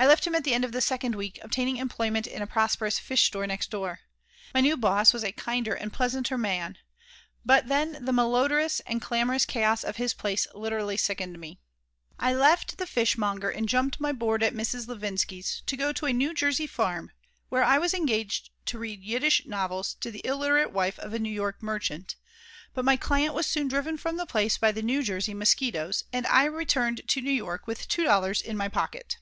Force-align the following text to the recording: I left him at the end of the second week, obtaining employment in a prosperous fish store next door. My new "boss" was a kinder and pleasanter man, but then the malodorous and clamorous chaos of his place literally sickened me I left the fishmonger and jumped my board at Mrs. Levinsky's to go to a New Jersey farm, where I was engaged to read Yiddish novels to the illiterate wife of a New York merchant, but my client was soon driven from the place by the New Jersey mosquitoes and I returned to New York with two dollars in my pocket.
I 0.00 0.06
left 0.06 0.28
him 0.28 0.34
at 0.36 0.44
the 0.44 0.54
end 0.54 0.64
of 0.64 0.70
the 0.70 0.80
second 0.80 1.16
week, 1.16 1.40
obtaining 1.42 1.78
employment 1.78 2.28
in 2.28 2.40
a 2.40 2.46
prosperous 2.46 3.00
fish 3.00 3.24
store 3.24 3.48
next 3.48 3.68
door. 3.68 3.98
My 4.54 4.60
new 4.60 4.76
"boss" 4.76 5.12
was 5.12 5.24
a 5.24 5.32
kinder 5.32 5.74
and 5.74 5.92
pleasanter 5.92 6.38
man, 6.38 6.78
but 7.44 7.66
then 7.66 8.04
the 8.04 8.12
malodorous 8.12 8.78
and 8.86 9.02
clamorous 9.02 9.44
chaos 9.44 9.82
of 9.82 9.96
his 9.96 10.14
place 10.14 10.46
literally 10.54 10.96
sickened 10.96 11.40
me 11.40 11.58
I 12.16 12.32
left 12.32 12.78
the 12.78 12.86
fishmonger 12.86 13.50
and 13.50 13.68
jumped 13.68 13.98
my 13.98 14.12
board 14.12 14.44
at 14.44 14.54
Mrs. 14.54 14.86
Levinsky's 14.86 15.64
to 15.66 15.76
go 15.76 15.92
to 15.92 16.06
a 16.06 16.12
New 16.12 16.32
Jersey 16.32 16.68
farm, 16.68 17.10
where 17.48 17.64
I 17.64 17.78
was 17.78 17.92
engaged 17.92 18.50
to 18.66 18.78
read 18.78 19.02
Yiddish 19.02 19.46
novels 19.46 19.94
to 19.94 20.12
the 20.12 20.24
illiterate 20.24 20.70
wife 20.70 21.00
of 21.00 21.12
a 21.12 21.18
New 21.18 21.28
York 21.32 21.60
merchant, 21.60 22.14
but 22.72 22.84
my 22.84 22.96
client 22.96 23.34
was 23.34 23.46
soon 23.46 23.66
driven 23.66 23.98
from 23.98 24.16
the 24.16 24.26
place 24.26 24.58
by 24.58 24.70
the 24.70 24.80
New 24.80 25.02
Jersey 25.02 25.34
mosquitoes 25.34 26.04
and 26.12 26.24
I 26.28 26.44
returned 26.44 27.00
to 27.08 27.20
New 27.20 27.32
York 27.32 27.66
with 27.66 27.88
two 27.88 28.04
dollars 28.04 28.40
in 28.40 28.56
my 28.56 28.68
pocket. 28.68 29.16